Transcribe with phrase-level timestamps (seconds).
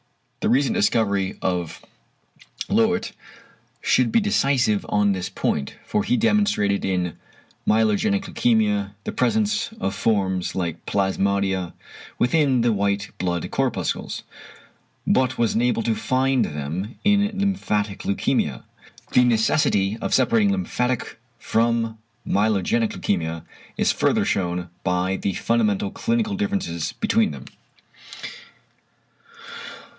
[0.39, 1.79] The recent discovery of
[2.67, 3.11] Löwit
[3.81, 7.13] should be decisive on this point, for he demonstrated in
[7.67, 11.73] myelogenic leukæmia the presence of forms like plasmodia
[12.17, 14.23] within the white blood corpuscles,
[15.05, 18.63] but was unable to find them in lymphatic leukæmia.
[19.11, 23.43] The necessity of separating lymphatic from myelogenic leukæmia
[23.77, 27.45] is further shewn by the fundamental clinical differences between them.